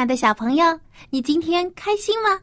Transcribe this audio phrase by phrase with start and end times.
[0.00, 0.64] 亲爱的小朋友，
[1.10, 2.40] 你今天开心吗？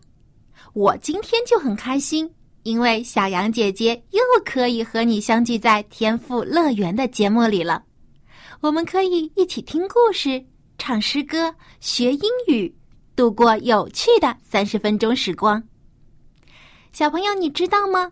[0.73, 7.83] 我今天就很开心，因为小羊姐姐又可以和你相聚在天赋乐园的节目里了。
[8.59, 10.39] 我们可以一起听故事、
[10.77, 12.71] 唱诗歌、学英语，
[13.15, 15.63] 度过有趣的三十分钟时光。
[16.93, 18.11] 小朋友，你知道吗？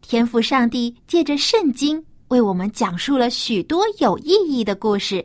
[0.00, 5.22] 天赋上帝借着圣经为我们讲述了许多有意义的故事，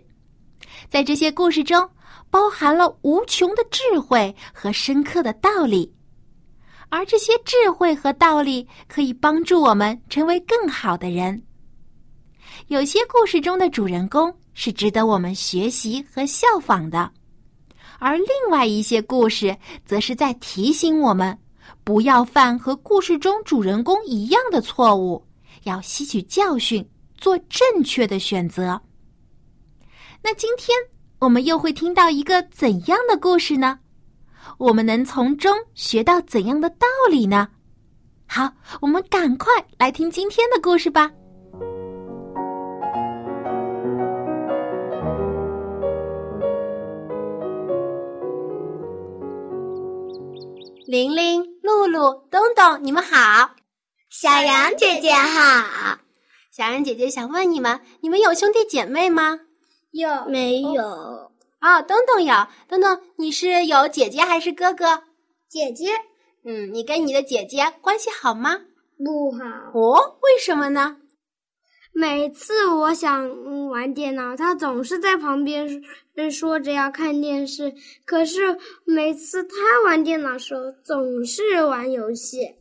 [0.89, 1.89] 在这些故事中。
[2.35, 5.89] 包含了无穷的智慧和深刻的道理，
[6.89, 11.41] 而这些智慧和道理可以帮助我们成为更好的人。
[12.67, 17.09] 有些故事中的主人公是值得我们学习和效仿的，
[17.99, 21.37] 而另外一些故事则是在提醒我们
[21.85, 25.25] 不要犯和故事中主人公一样的错误，
[25.63, 26.85] 要吸取教训，
[27.17, 28.81] 做正确的选择。
[30.21, 30.75] 那今天。
[31.25, 33.79] 我们又会听到一个怎样的故事呢？
[34.59, 37.47] 我们能从中学到怎样的道理呢？
[38.27, 41.11] 好，我们赶快来听今天的故事吧。
[50.85, 53.55] 玲玲、露露、东东，你们好！
[54.11, 55.97] 小羊姐姐好！
[56.51, 59.39] 小羊姐姐想问你们：你们有兄弟姐妹吗？
[59.95, 60.83] 有没有？
[60.83, 62.35] 哦，东东有。
[62.67, 65.03] 东东，你是有姐姐还是哥哥？
[65.47, 65.85] 姐姐。
[66.43, 68.59] 嗯，你跟你的姐姐关系好吗？
[68.97, 69.39] 不好。
[69.73, 70.97] 哦，为什么呢？
[71.93, 75.81] 每次我想玩电脑，他总是在旁边
[76.29, 77.73] 说着要看电视。
[78.03, 82.55] 可是每次他玩电脑时候，总是玩游戏。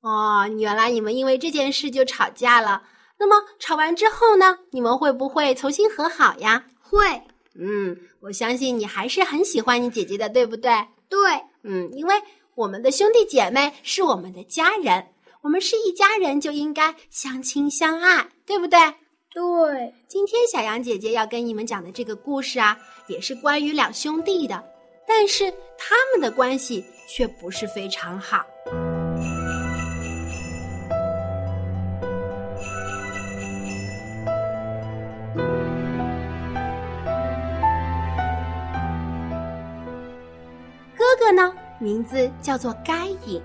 [0.00, 2.82] 哦，原来你们因为这件事就吵架了。
[3.20, 4.58] 那么吵完之后呢？
[4.72, 6.64] 你们会不会重新和好呀？
[6.90, 7.22] 会，
[7.54, 10.72] 嗯，我相信你还是很喜欢你姐姐的，对不对？
[11.08, 11.18] 对，
[11.62, 12.14] 嗯，因为
[12.56, 15.06] 我们的兄弟姐妹是我们的家人，
[15.42, 18.78] 我们是一家人就应该相亲相爱，对不对？
[19.32, 19.94] 对。
[20.08, 22.76] 今天小杨姐姐要跟你们讲的这个故事啊，
[23.06, 24.62] 也是关于两兄弟的，
[25.06, 28.44] 但是他们的关系却不是非常好。
[41.30, 43.40] 呢，名字叫做该隐，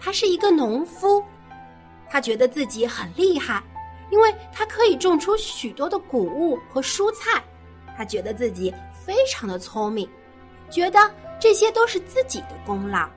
[0.00, 1.22] 他是一个农夫，
[2.08, 3.62] 他觉得自己很厉害，
[4.10, 7.42] 因为他可以种出许多的谷物和蔬菜，
[7.96, 10.08] 他觉得自己非常的聪明，
[10.70, 10.98] 觉得
[11.40, 13.08] 这些都是自己的功劳。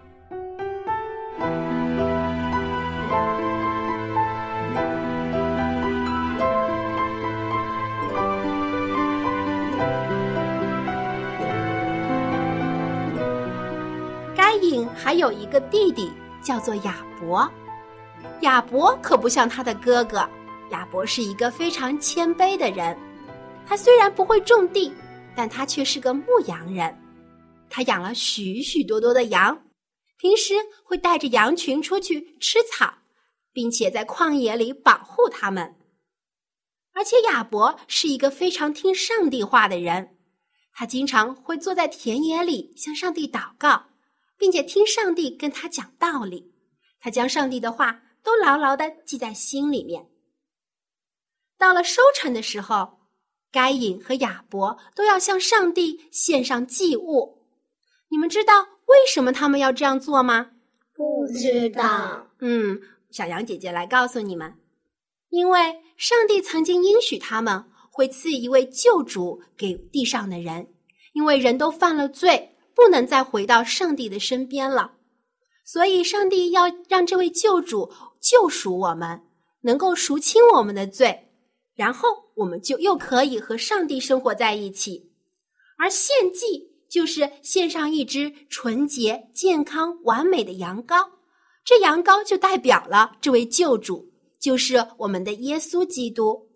[14.95, 16.11] 还有一个弟弟
[16.41, 17.49] 叫做亚伯，
[18.41, 20.27] 亚伯可不像他的哥哥，
[20.71, 22.97] 亚伯是一个非常谦卑的人。
[23.65, 24.91] 他虽然不会种地，
[25.35, 26.97] 但他却是个牧羊人。
[27.69, 29.57] 他养了许许多多的羊，
[30.17, 32.93] 平时会带着羊群出去吃草，
[33.51, 35.75] 并且在旷野里保护他们。
[36.93, 40.17] 而且亚伯是一个非常听上帝话的人，
[40.73, 43.83] 他经常会坐在田野里向上帝祷告。
[44.37, 46.53] 并且听上帝跟他讲道理，
[46.99, 50.07] 他将上帝的话都牢牢的记在心里面。
[51.57, 52.99] 到了收成的时候，
[53.51, 57.47] 该隐和亚伯都要向上帝献上祭物。
[58.09, 60.51] 你们知道为什么他们要这样做吗？
[60.93, 62.27] 不知道。
[62.39, 62.79] 嗯，
[63.09, 64.53] 小羊姐姐来告诉你们，
[65.29, 70.73] 因为上帝曾经应许他们会赐一位救主给地上的人，
[71.13, 72.56] 因为人都犯了罪。
[72.77, 74.91] 不能再回到上帝的身边了，
[75.65, 77.91] 所以上帝要让这位救主
[78.21, 79.23] 救赎我们，
[79.61, 81.31] 能够赎清我们的罪，
[81.73, 85.11] 然后我们就又可以和上帝生活在一起。
[85.79, 91.09] 而献祭就是献上一只纯洁、健康、完美的羊羔，
[91.65, 96.46] 这羊羔就代表了这位救主，就是我们的耶稣基督。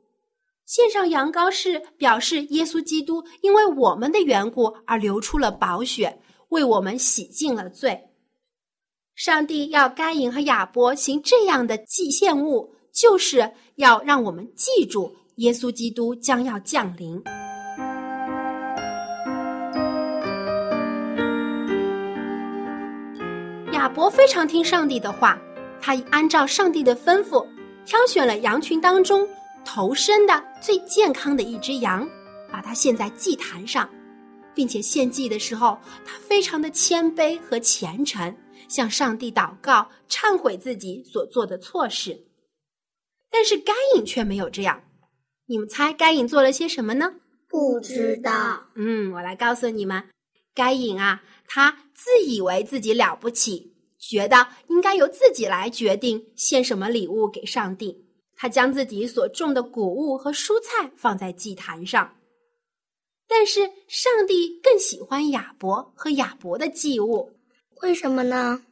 [0.71, 8.01] 献上羊羔是表示耶稣基督因为我们的缘故而流出了宝血，为我们洗净了罪。
[9.13, 17.21] 上帝要该隐和亚伯行这样的祭献物，就是要让我们记住耶稣基督将要降临。
[23.73, 25.37] 亚伯非常听上帝的话，
[25.81, 27.45] 他按照上帝的吩咐，
[27.85, 29.27] 挑选了羊群当中。
[29.63, 32.07] 头身的最健康的一只羊，
[32.51, 33.89] 把它献在祭坛上，
[34.53, 38.35] 并且献祭的时候，他非常的谦卑和虔诚，
[38.67, 42.25] 向上帝祷告，忏悔自己所做的错事。
[43.29, 44.83] 但是该隐却没有这样。
[45.45, 47.13] 你们猜该隐做了些什么呢？
[47.47, 48.67] 不知道。
[48.75, 50.03] 嗯，我来告诉你们，
[50.53, 58.05] 该隐啊，他自以为自己了不起，觉得应该由自己来决定献什么礼物给上帝。
[58.41, 62.15] 他将自己所种的谷物和蔬菜放在祭坛上，
[63.27, 67.33] 但是上帝更喜欢亚伯和亚伯的祭物，
[67.83, 68.65] 为什么呢？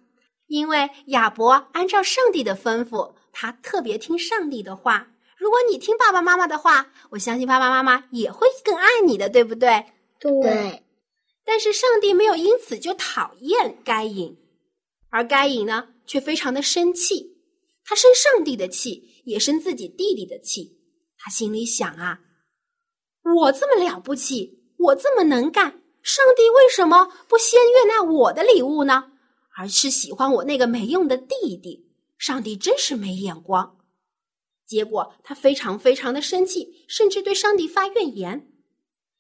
[0.47, 5.07] 因为亚伯按照上帝的吩咐，他特别听上帝的话。
[5.37, 9.85] 如果你听爸爸妈妈的话，我相信爸爸妈妈也会更爱你的，对不对？
[10.19, 10.83] 对。
[11.45, 14.35] 但是上帝没有因此就讨厌该隐，
[15.11, 17.35] 而该隐呢，却非常的生气。
[17.85, 20.77] 他生上帝的气，也生自己弟弟的气。
[21.17, 22.19] 他心里想啊，
[23.35, 29.11] 我这么了不起，我这么能干，上帝为什么不先悦纳我的礼物呢？
[29.55, 31.85] 而是喜欢我那个没用的弟弟？
[32.17, 33.77] 上帝真是没眼光。
[34.65, 38.51] 结果他非常非常的生气，甚至对上帝发怨言。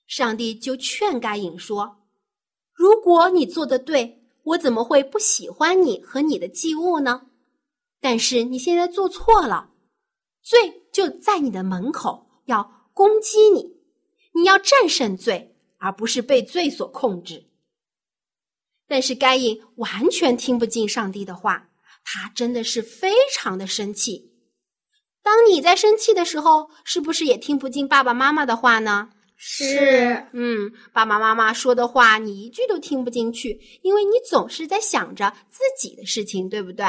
[0.07, 1.97] 上帝就劝该隐说
[2.73, 7.27] ：“如果你做的对，我怎么会不喜欢你和你的祭物呢？”
[8.01, 9.69] 但是你现在做错了，
[10.49, 13.77] 罪就在你的门口，要攻击你，
[14.33, 17.45] 你要战胜罪，而不是被罪所控制。
[18.87, 21.69] 但是该隐完全听不进上帝的话，
[22.03, 24.31] 他真的是非常的生气。
[25.21, 29.11] 当你在生气的时候，是不是也听不进爸爸妈妈的话呢？
[29.35, 36.85] 是，嗯，爸爸妈妈说的话你一句都听不进去，因为你总是在想着自己的事情，对不对？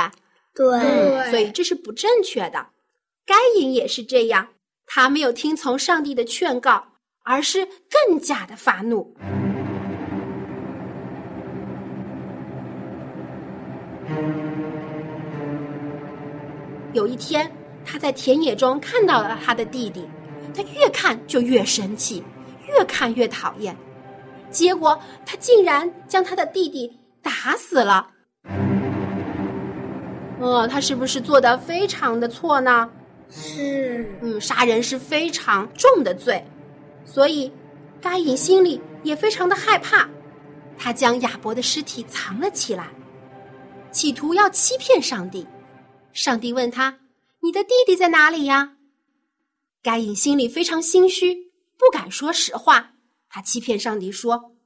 [0.54, 2.66] 对，所以这是不正确的。
[3.30, 4.48] 该隐也是这样，
[4.86, 6.84] 他没有听从上帝的劝告，
[7.22, 9.16] 而是更加的发怒。
[16.92, 17.48] 有一天，
[17.84, 20.04] 他在田野中看到了他的弟弟，
[20.52, 22.24] 他越看就越生气，
[22.66, 23.76] 越看越讨厌，
[24.50, 28.08] 结果他竟然将他的弟弟打死了。
[30.40, 32.90] 呃，他是不是做的非常的错呢？
[33.30, 36.44] 是，嗯，杀人是非常重的罪，
[37.04, 37.50] 所以
[38.00, 40.08] 该隐心里也非常的害怕。
[40.76, 42.88] 他将亚伯的尸体藏了起来，
[43.92, 45.46] 企图要欺骗上帝。
[46.12, 46.98] 上帝问他
[47.40, 48.76] ：“你的弟弟在哪里呀？”
[49.82, 52.92] 该隐心里非常心虚，不敢说实话。
[53.28, 54.56] 他欺骗上帝说：“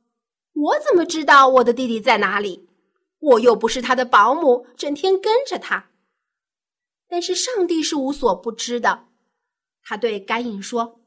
[0.54, 2.68] 我怎么知道我的弟弟在哪里？”
[3.20, 5.86] 我又不是他的保姆，整天跟着他。
[7.14, 9.04] 但是上帝是无所不知的，
[9.84, 11.00] 他对该隐说：“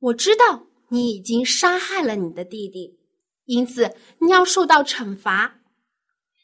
[0.00, 2.98] 我知道你已经杀害了你的弟弟，
[3.44, 5.60] 因此你要受到惩罚。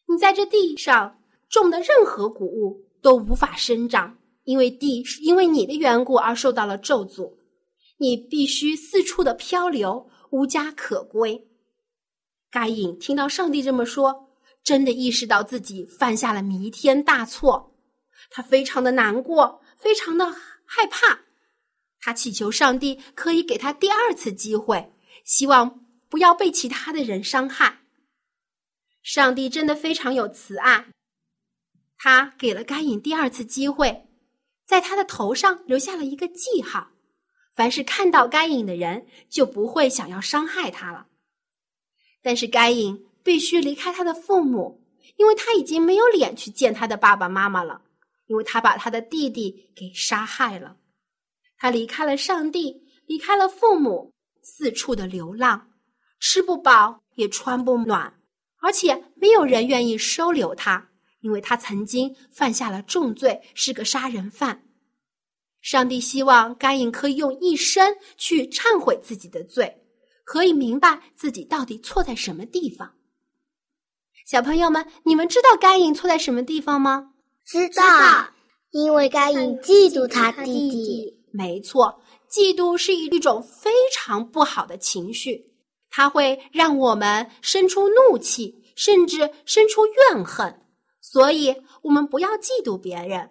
[0.06, 7.32] 你在这地上种的任何谷物都无法生长，因为地是因为你的缘故而受到了咒诅。
[7.98, 11.48] 你必须四处的漂流，无家可归。”
[12.48, 14.28] 该隐听到上帝这么说。
[14.62, 17.71] 真的意识到自己犯下了弥天大错，
[18.32, 20.34] 他非常的难过，非常的
[20.64, 21.20] 害怕。
[22.00, 24.92] 他祈求上帝可以给他第二次机会，
[25.24, 27.80] 希望不要被其他的人伤害。
[29.02, 30.86] 上帝真的非常有慈爱，
[31.96, 34.08] 他给了该隐第二次机会，
[34.66, 36.90] 在他的头上留下了一个记号，
[37.54, 41.06] 凡是看到该隐的人就不会想要伤害他了。
[42.22, 43.06] 但是该隐。
[43.24, 44.82] 必须离开他的父母，
[45.14, 47.80] 因为他已经没有脸去见他的爸爸妈妈了，
[48.32, 50.78] 因为他把他的弟弟给杀害了。
[51.58, 54.10] 他离开了上帝，离开了父母，
[54.40, 55.68] 四处的流浪，
[56.18, 58.18] 吃不饱也穿不暖，
[58.62, 60.88] 而且没有人愿意收留他，
[61.20, 64.64] 因为他曾经犯下了重罪，是个杀人犯。
[65.60, 69.84] 上帝希望该隐可以用一生去忏悔自己的罪，
[70.24, 72.94] 可以明白自己到底错在什么地方。
[74.24, 77.11] 小朋友们，你们知道该隐错在什么地方吗？
[77.44, 78.28] 知道，
[78.70, 81.18] 因为该隐嫉妒他弟弟。
[81.32, 85.52] 没错，嫉妒是一种非常不好的情绪，
[85.90, 90.60] 它会让我们生出怒气，甚至生出怨恨。
[91.00, 93.30] 所以，我们不要嫉妒别人。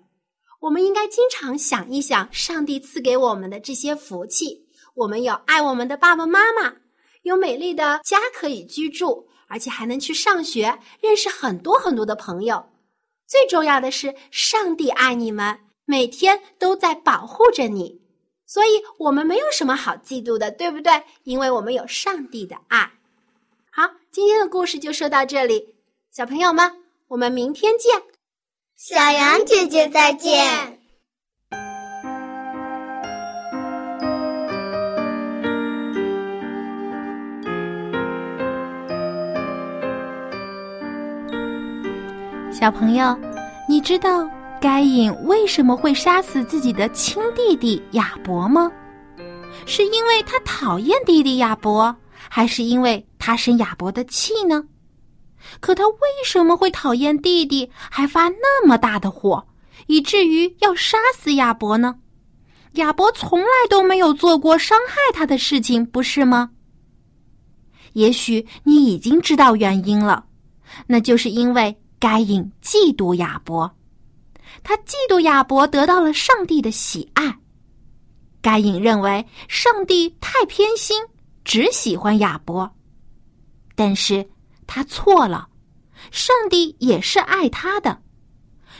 [0.59, 4.67] 我们应该经常想一想上帝赐给我们的这些福气。
[4.93, 6.73] 我们有爱我们的爸爸妈妈，
[7.23, 12.63] 有美丽的家可以居住，而且还能去上学，认识很多很多的朋友。
[13.31, 18.01] 最重要的是，上帝爱你们，每天都在保护着你。
[18.45, 21.03] 所以，我们没有什么好嫉妒的，对不对？
[21.23, 22.91] 因为我们有上帝的爱。
[23.71, 25.75] 好，今天的故事就说到这里，
[26.11, 26.83] 小朋友们。
[27.07, 28.03] 我们明天见，
[28.75, 30.80] 小羊姐姐再见。
[42.61, 43.17] 小朋友，
[43.67, 44.29] 你知道
[44.61, 48.71] 该隐为什么会杀死自己的亲弟弟亚伯吗？
[49.65, 51.95] 是因为他讨厌弟弟亚伯，
[52.29, 54.63] 还是因为他生亚伯的气呢？
[55.59, 59.43] 可他为什么会讨厌弟弟，还发那么大的火，
[59.87, 61.95] 以至于要杀死亚伯呢？
[62.73, 66.51] 亚伯从来都没有做过伤害他的事情，不是吗？
[67.93, 70.25] 也许你已经知道原因了，
[70.85, 73.73] 那就是因为该隐嫉妒亚伯，
[74.61, 77.39] 他嫉妒亚伯得到了上帝的喜爱。
[78.41, 81.01] 该隐认为上帝太偏心，
[81.45, 82.69] 只喜欢亚伯，
[83.73, 84.27] 但是。
[84.73, 85.49] 他错了，
[86.11, 88.01] 上帝也是爱他的，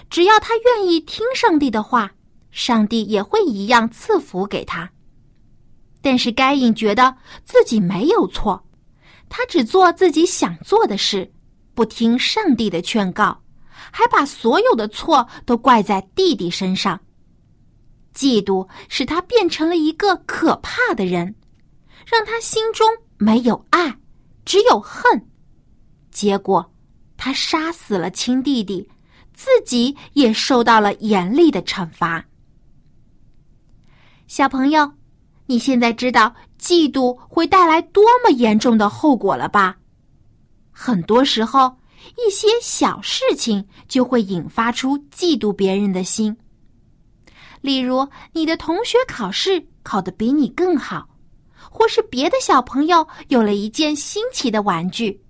[0.09, 2.09] 只要他愿意听上帝的话，
[2.49, 4.89] 上帝也会一样赐福给他。
[6.01, 7.13] 但是该隐觉得
[7.43, 8.65] 自己没有错，
[9.27, 11.29] 他只做自己想做的事，
[11.73, 13.41] 不听上帝的劝告，
[13.91, 16.99] 还把所有的错都怪在弟弟身上。
[18.13, 21.33] 嫉妒使他变成了一个可怕的人，
[22.05, 22.87] 让他心中
[23.17, 23.97] 没有爱，
[24.43, 25.27] 只有恨。
[26.11, 26.73] 结果，
[27.15, 28.89] 他杀死了亲弟弟，
[29.33, 32.25] 自己也受到了严厉的惩罚。
[34.27, 34.91] 小朋友，
[35.45, 39.77] 你现在知道嫉妒会带来多么严重的后果了吧？
[40.83, 41.77] 很多时候，
[42.17, 46.35] 一些小事情就会引发出嫉妒别人的心。
[47.61, 51.07] 例如，你的同学考试考得比你更好，
[51.69, 55.23] 或是别的小朋友有了一件新奇的玩具。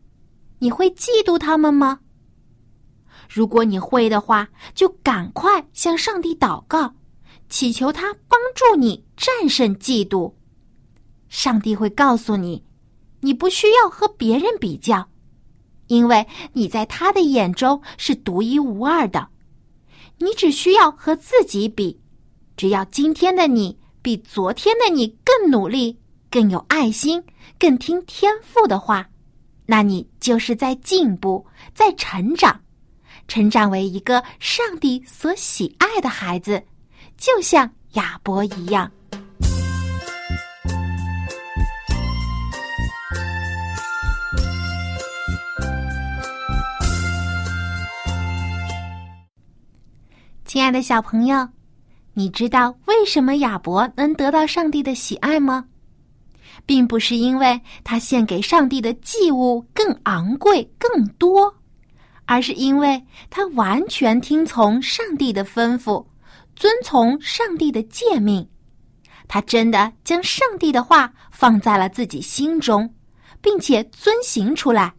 [0.60, 2.00] 你会嫉妒他们吗？
[3.28, 6.94] 如果你会的话，就赶快向上帝祷告，
[7.50, 10.34] 祈求他帮助你战胜嫉妒。
[11.28, 12.64] 上帝会告诉你，
[13.20, 15.10] 你不需要和别人比较，
[15.92, 19.28] 因为你在他的眼中是独一无二的。
[20.20, 22.00] 你只需要和自己比，
[22.56, 27.22] 只要今天的你比昨天的你更努力、更有爱心、
[27.60, 29.06] 更听天父的话。
[29.66, 31.46] 那你就是在进步，
[31.76, 32.58] 在成长，
[33.28, 36.64] 成长为一个上帝所喜爱的孩子，
[37.18, 38.90] 就像亚伯一样。
[50.52, 51.48] 亲爱的小朋友，
[52.14, 55.66] 你知道为什么亚伯能得到上帝的喜爱吗？
[56.66, 61.56] 并不是因为他献给上帝的祭物更昂贵、更多，
[62.26, 66.06] 而是因为他完全听从上帝的吩咐，
[66.54, 68.46] 遵从上帝的诫命。
[69.30, 72.94] 他真的将上帝的话放在了自己心中，
[73.42, 74.92] 并且遵行出来，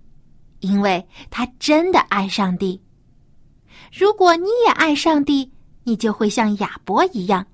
[0.61, 2.81] 因为他真的爱上帝。
[3.93, 5.53] 如果你也爱上帝，
[5.85, 7.47] 你就会像亚伯一样，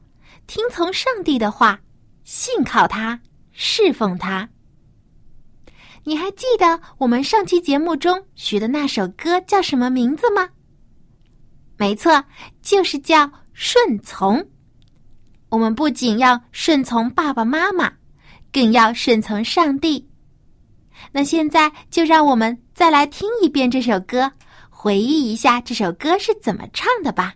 [0.46, 1.80] 听从上帝的话，
[2.24, 3.20] 信靠他。
[3.60, 4.48] 侍奉他。
[6.04, 10.48] 你还记得我们上期节目中学的那首歌叫什么名字吗？
[11.76, 12.24] 没错，
[12.62, 14.48] 就是叫顺从。
[15.48, 17.92] 我们不仅要顺从爸爸妈妈，
[18.52, 20.08] 更要顺从上帝。
[21.10, 24.30] 那现在就让我们再来听一遍这首歌，
[24.80, 27.34] 回忆一下这首歌是怎么唱的吧。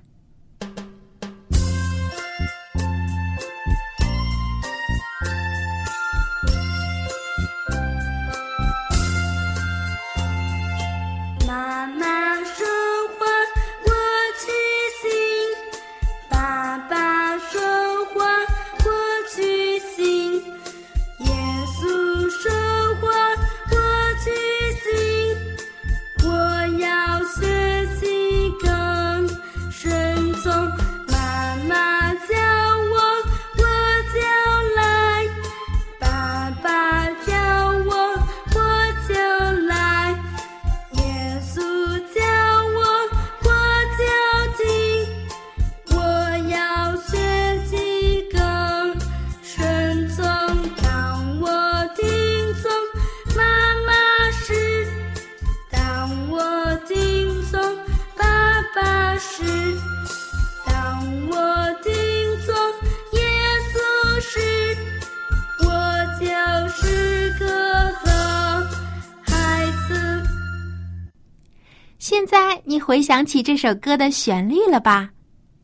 [72.82, 75.08] 回想起这首歌的旋律了吧？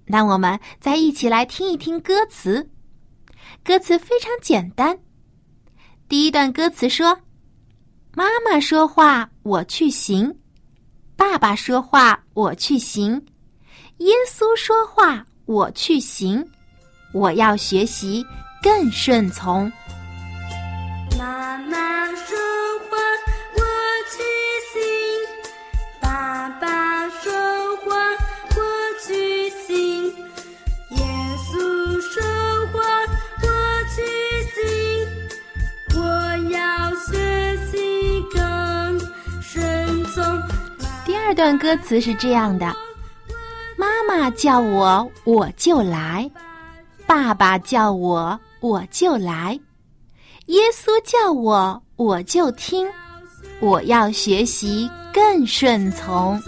[0.06, 2.70] 那我们再一起来听一听歌词。
[3.62, 4.98] 歌词非常简单。
[6.08, 7.18] 第一段歌词说
[8.16, 10.32] ：“妈妈说话，我去行；
[11.16, 13.20] 爸爸说话，我去行；
[13.98, 16.42] 耶稣说话，我去行。
[17.12, 18.24] 我要学习
[18.62, 19.70] 更顺从。”
[21.18, 22.38] 妈妈说
[22.88, 22.96] 话，
[23.56, 23.60] 我
[24.10, 24.22] 去
[24.72, 24.80] 行；
[26.00, 26.87] 爸爸
[41.38, 42.66] 段歌词是这样的
[43.78, 46.28] ：“妈妈叫我，我就来；
[47.06, 49.56] 爸爸叫我，我就来；
[50.46, 52.88] 耶稣叫我，我就听。
[53.60, 56.42] 我要学习更顺从。”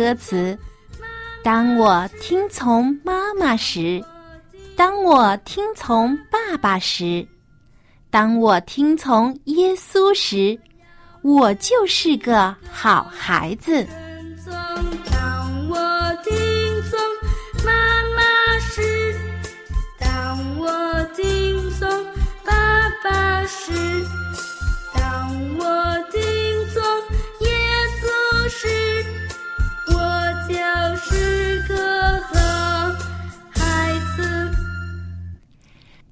[0.00, 0.58] 歌词
[1.44, 4.02] ：“当我听从妈妈时，
[4.74, 7.28] 当我听从爸爸时，
[8.08, 10.58] 当我听从耶稣时，
[11.20, 13.86] 我就是个好孩子。”
[15.10, 15.76] 当我
[16.24, 16.32] 听
[16.88, 16.98] 从
[17.62, 17.70] 妈
[18.16, 19.14] 妈时，
[19.98, 21.86] 当我听从
[22.42, 23.70] 爸爸时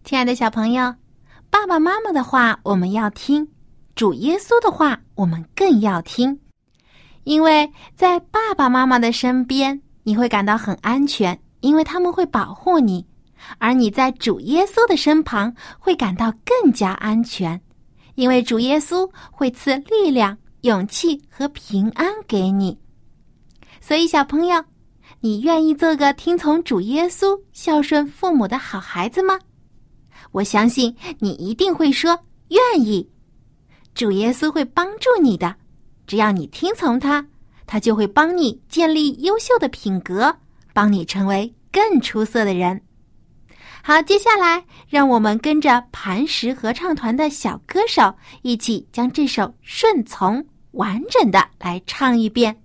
[0.09, 0.95] 亲爱的小朋友，
[1.51, 3.47] 爸爸妈妈的话我们要听，
[3.95, 6.41] 主耶稣的话我们更要听，
[7.25, 13.05] 因为在爸爸妈妈的身边，你会感到很安全，因为他们会保护你；
[13.59, 17.61] 而你在主耶稣的身旁，会感到更加安全，
[18.15, 22.79] 因为主耶稣会赐力量、勇气和平安给你。
[23.79, 24.65] 所以，小朋友，
[25.21, 29.39] 你愿意做个听从主耶稣、孝顺父母的好孩子吗？
[30.33, 33.09] 我相信你一定会说愿意。
[33.95, 35.57] 主耶稣会帮助你的，
[36.07, 37.27] 只要你听从他，
[37.67, 40.37] 他就会帮你建立优秀的品格，
[40.73, 42.81] 帮你成为更出色的人。
[43.83, 52.63] 好，接下来让我们跟着磐石合唱团的小歌手一起将这首《顺从》完整的来唱一遍。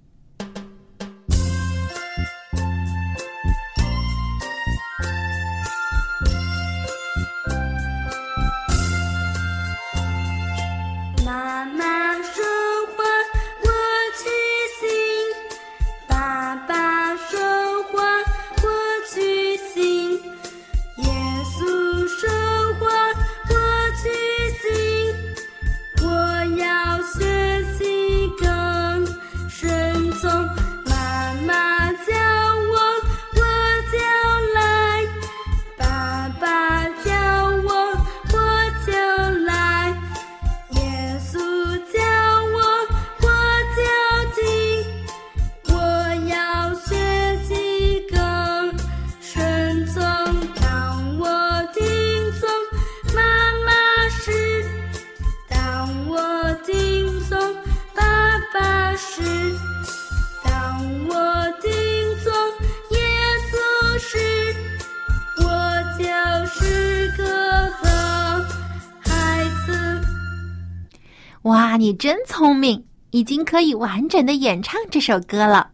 [72.04, 75.72] 真聪明，已经可以完整的演唱这首歌了。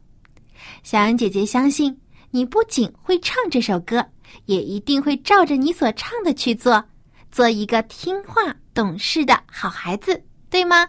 [0.84, 4.06] 小羊姐姐相信你不仅会唱这首歌，
[4.46, 6.86] 也一定会照着你所唱的去做，
[7.32, 10.88] 做一个听话懂事的好孩子，对吗？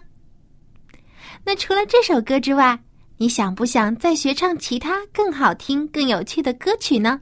[1.43, 2.79] 那除了这首歌之外，
[3.17, 7.19] 你想不想再学唱其他更好听、更有趣的歌曲呢？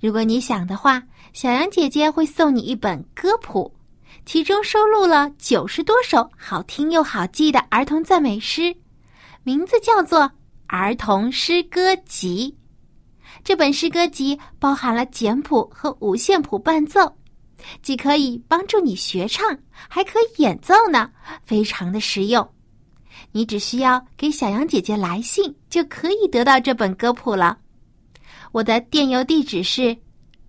[0.00, 1.02] 如果你想的话，
[1.34, 3.74] 小羊姐姐会送你一本歌谱。
[4.24, 8.74] 其中收录了九十多首好听又好记的儿童赞美诗，
[9.42, 10.20] 名字叫做
[10.66, 12.54] 《儿童诗歌集》。
[13.42, 17.16] 这本诗歌集包含了简谱和五线谱伴奏，
[17.82, 21.10] 既可以帮助你学唱，还可以演奏呢，
[21.44, 22.48] 非常的实用。
[23.32, 27.58] 你只需要给小羊姐姐来信，就可以得到这本歌谱了。
[28.52, 29.96] 我的电邮地址是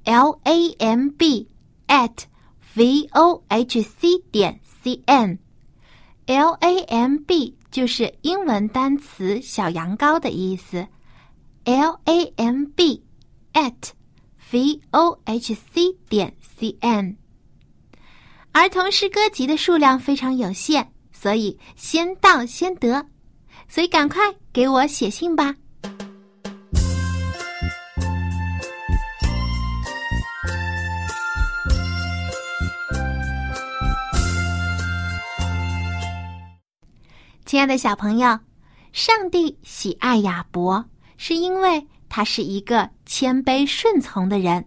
[0.04, 1.48] l a m b
[1.88, 2.12] at
[2.74, 5.40] v o h c 点 c n。
[6.26, 10.88] l a m b 就是英文单词“小羊羔”的意思。
[11.66, 13.04] l a m b
[13.54, 13.92] at
[14.52, 17.18] v o h c 点 c n。
[18.52, 20.92] 儿童诗歌集的数量非常有限。
[21.22, 23.06] 所以先到先得，
[23.70, 25.56] 所以赶快给我写信吧。
[37.52, 38.40] 亲爱的小朋友，
[38.94, 40.86] 上帝喜爱亚伯，
[41.18, 44.66] 是因为他是一个谦卑顺从的人。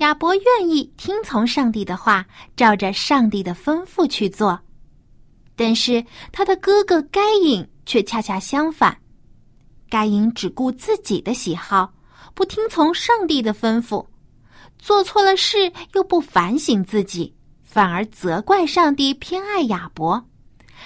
[0.00, 4.60] 亚伯愿意听从上帝的话，照着上帝的吩咐去做。
[5.56, 8.94] 但是他的哥哥该隐却恰恰相反，
[9.88, 11.90] 该隐只顾自己的喜好，
[12.34, 14.04] 不听从上帝的吩咐，
[14.78, 20.22] 做错了事又不反省自己，反而责怪上帝偏爱亚伯，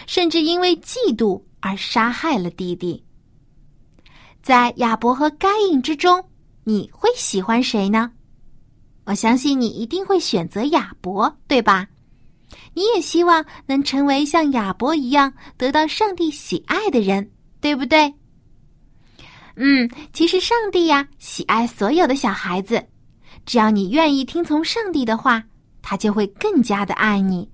[0.07, 3.05] 甚至因为嫉妒而杀害了弟弟。
[4.43, 6.25] 在亚伯和该隐之中，
[6.65, 8.13] 你会喜欢谁呢？
[9.05, 11.89] 我相信你一定会选择亚伯，对吧？
[12.75, 17.31] 你也希望能成为像亚伯一样得到上帝喜爱的人，
[17.61, 18.15] 对不对？
[19.57, 22.87] 嗯，其实上帝呀喜爱所有的小孩子，
[23.45, 25.43] 只要你愿意听从上帝的话，
[25.83, 27.51] 他就会更加的爱你。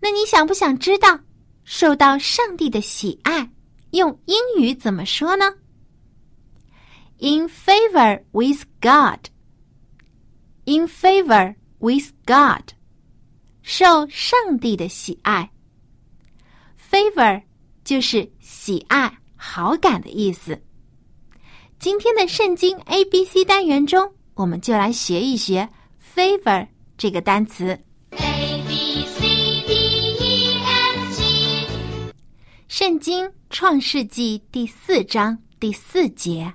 [0.00, 1.18] 那你想不想知道
[1.64, 3.50] 受到上帝的喜爱
[3.90, 5.46] 用英语怎么说呢
[7.18, 9.28] ？In favor with God.
[10.64, 12.74] In favor with God.
[13.62, 15.50] 受上帝的喜爱
[16.90, 17.42] ，favor
[17.84, 20.62] 就是喜爱、好感的意思。
[21.78, 25.68] 今天的圣经 A B C 单元中，我们就来学一学
[26.14, 27.78] favor 这个单词。
[32.77, 36.53] 圣经创世纪第四章第四节，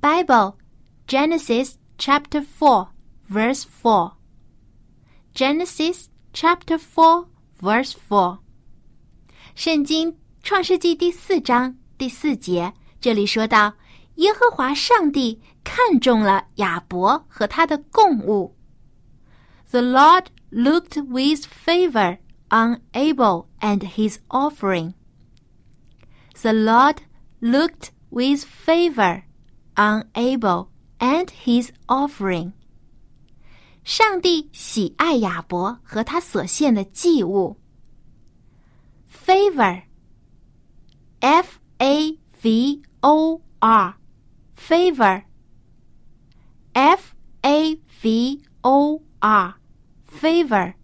[0.00, 0.56] Bible
[1.06, 2.88] Genesis chapter four
[3.30, 7.26] verse four。Genesis Chapter Four,
[7.60, 8.38] Verse Four，
[9.54, 13.74] 圣经创世纪第四章第四节，这里说到，
[14.16, 18.56] 耶和华上帝看中了亚伯和他的供物。
[19.70, 22.18] The Lord looked with favor
[22.50, 24.94] on Abel and his offering.
[26.42, 27.02] The Lord
[27.40, 29.24] looked with favor
[29.76, 32.52] on Abel and his offering.
[33.84, 37.58] 上帝喜爱亚伯和他所献的祭物。
[39.28, 39.86] favor，f
[41.78, 45.24] a v o r，favor，f
[47.42, 50.74] a v o r，favor。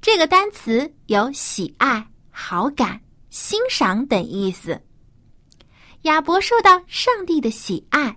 [0.00, 3.00] 这个单词有喜爱、好感、
[3.35, 4.81] 欣赏等意思。
[6.03, 8.15] 亚伯受到上帝的喜爱，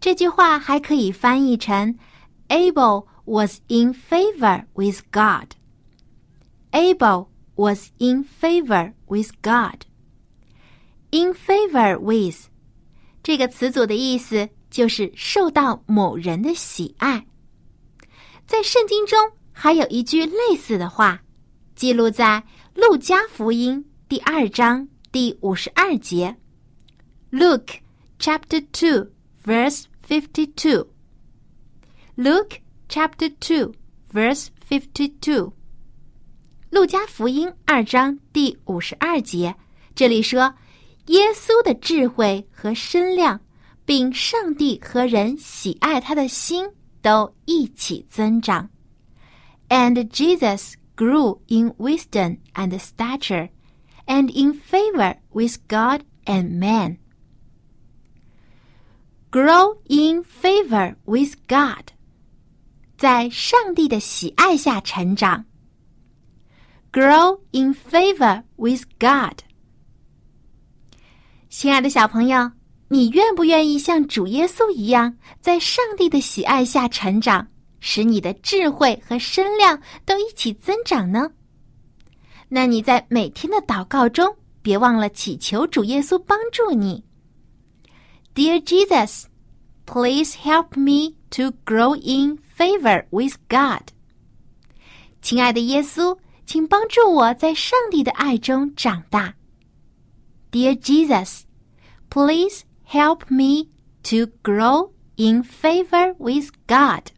[0.00, 1.98] 这句话还可以翻译成。
[2.48, 5.50] Abel was in favor with God.
[6.70, 9.82] Abel was in favor with God.
[11.10, 12.46] In favor with
[13.22, 17.26] 这个词组的意思就是受到某人的喜爱。
[18.46, 19.18] 在圣经中
[19.52, 21.20] 还有一句类似的话，
[21.76, 26.34] 记录在路加福音第二章第五十二节。
[27.30, 27.80] Luke
[28.18, 29.10] chapter two
[29.44, 30.86] verse fifty two.
[32.16, 33.74] Luke chapter two,
[34.10, 35.52] verse fifty-two。
[36.70, 39.54] 路加福音二章第五十二节，
[39.94, 40.54] 这里说，
[41.08, 43.38] 耶稣的智慧和身量，
[43.84, 46.66] 并上帝和人喜爱他的心
[47.02, 48.70] 都一起增长。
[49.68, 53.50] And Jesus grew in wisdom and stature,
[54.07, 56.97] and in favor with God and man.
[59.31, 61.93] Grow in favor with God.
[62.97, 65.45] 在上帝的喜爱下成长，
[66.91, 69.39] grow in favor with God。
[71.49, 72.51] 亲爱的小朋友，
[72.89, 77.47] 你愿不愿意像主耶稣一样，在上帝的喜爱下成长，
[77.79, 81.31] 使你的智慧和身量都一起增长呢？
[82.48, 87.04] 那你在每天的祷告中，别忘了祈求主耶稣帮助你。
[88.34, 89.24] Dear Jesus,
[89.84, 93.92] please help me to grow in favor with God。
[95.20, 99.34] 亲爱的耶稣，请帮助我在上帝的爱中长大。
[100.50, 101.42] Dear Jesus,
[102.08, 103.68] please help me
[104.04, 107.08] to grow in favor with God。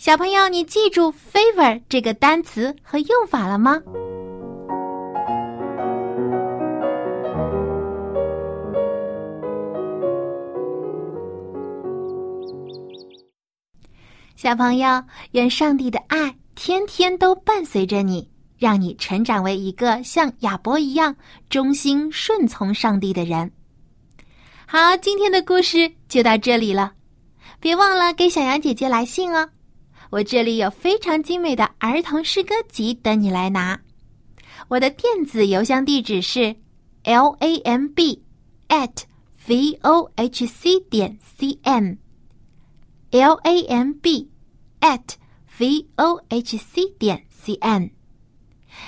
[0.00, 3.82] 小朋友，你记住 “favor” 这个单词和用法了吗？
[14.34, 21.14] 小朋友，愿上帝的爱天天都伴随着你，让你成长为一个像亚伯一样
[21.50, 23.52] 忠心顺从上帝的人。
[24.64, 26.94] 好，今天的故事就到这里了，
[27.60, 29.50] 别忘了给小羊姐姐来信哦。
[30.10, 33.80] 我这里有非常精美的儿童诗歌集等你来拿。
[34.68, 36.56] 我的电子邮箱地址是
[37.04, 38.22] l a m b
[38.68, 39.04] at
[39.46, 41.94] v o h c 点 c m
[43.10, 44.28] l a m b
[44.80, 45.14] at
[45.58, 47.88] v o h c 点 c m。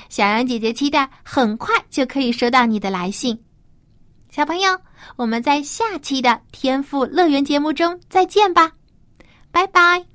[0.09, 3.43] 小羊姐姐期待很快就可以收到你的来信。
[4.31, 4.79] 小朋友，
[5.17, 8.73] 我们在下期的天赋乐园节目中再见吧，
[9.51, 10.12] 拜拜。